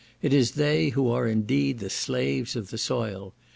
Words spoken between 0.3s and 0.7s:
is